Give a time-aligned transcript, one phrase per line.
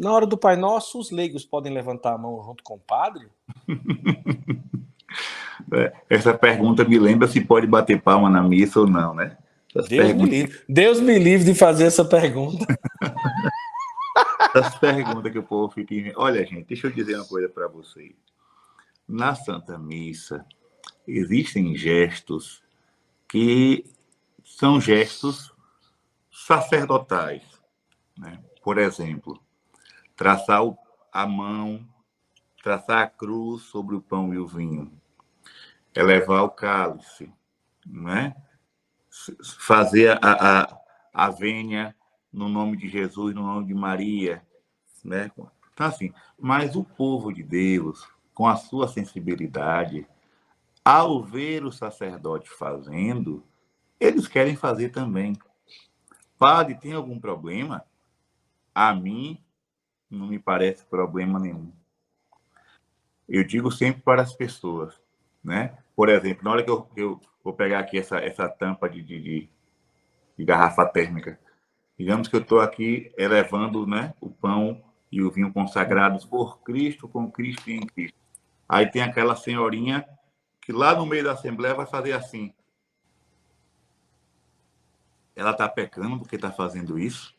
[0.00, 3.28] na hora do Pai Nosso, os leigos podem levantar a mão junto com o padre?
[5.72, 9.36] É, essa pergunta me lembra se pode bater palma na missa ou não, né?
[9.74, 10.22] Deus, perguntas...
[10.22, 10.60] me livre.
[10.68, 12.66] Deus me livre de fazer essa pergunta.
[14.54, 15.94] Essa pergunta que o povo fica.
[16.16, 18.14] Olha, gente, deixa eu dizer uma coisa para vocês.
[19.06, 20.44] Na Santa Missa,
[21.06, 22.62] existem gestos
[23.28, 23.84] que
[24.44, 25.52] são gestos
[26.32, 27.42] sacerdotais.
[28.18, 28.40] Né?
[28.62, 29.40] Por exemplo,
[30.20, 30.60] traçar
[31.10, 31.82] a mão,
[32.62, 34.92] traçar a cruz sobre o pão e o vinho,
[35.94, 37.32] elevar o cálice,
[37.86, 38.36] né?
[39.58, 40.78] fazer a, a,
[41.14, 41.96] a vênia
[42.30, 44.46] no nome de Jesus, no nome de Maria,
[45.02, 45.32] né?
[45.72, 50.06] Então, assim, mas o povo de Deus, com a sua sensibilidade,
[50.84, 53.42] ao ver o sacerdote fazendo,
[53.98, 55.34] eles querem fazer também.
[56.38, 57.86] Padre, tem algum problema?
[58.74, 59.42] A mim,
[60.10, 61.70] não me parece problema nenhum.
[63.28, 65.00] Eu digo sempre para as pessoas,
[65.42, 65.78] né?
[65.94, 69.48] Por exemplo, na hora que eu, eu vou pegar aqui essa, essa tampa de, de,
[70.36, 71.38] de garrafa térmica,
[71.96, 77.06] digamos que eu estou aqui elevando né, o pão e o vinho consagrados por Cristo,
[77.06, 78.18] com Cristo e em Cristo.
[78.68, 80.04] Aí tem aquela senhorinha
[80.60, 82.52] que lá no meio da Assembleia vai fazer assim.
[85.34, 87.34] Ela está pecando porque está fazendo isso,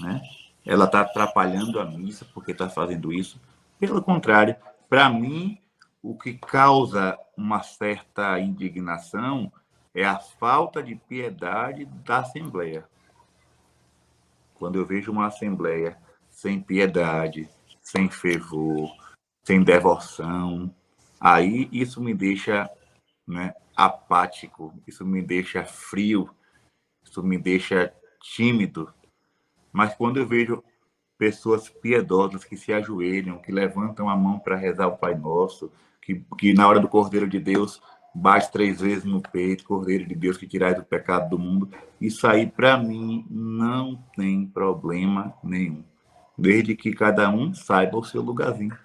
[0.00, 0.20] né?
[0.64, 3.40] Ela está atrapalhando a missa porque está fazendo isso.
[3.78, 4.56] Pelo contrário,
[4.88, 5.58] para mim,
[6.02, 9.52] o que causa uma certa indignação
[9.94, 12.86] é a falta de piedade da Assembleia.
[14.54, 15.96] Quando eu vejo uma Assembleia
[16.30, 17.48] sem piedade,
[17.80, 18.90] sem fervor,
[19.44, 20.74] sem devoção,
[21.20, 22.68] aí isso me deixa
[23.26, 26.28] né, apático, isso me deixa frio,
[27.04, 28.92] isso me deixa tímido.
[29.74, 30.62] Mas quando eu vejo
[31.18, 35.68] pessoas piedosas que se ajoelham, que levantam a mão para rezar o Pai Nosso,
[36.00, 37.82] que, que na hora do Cordeiro de Deus
[38.14, 41.68] bate três vezes no peito, Cordeiro de Deus que tirai do pecado do mundo.
[42.00, 45.82] Isso aí, para mim, não tem problema nenhum.
[46.38, 48.78] Desde que cada um saiba o seu lugarzinho.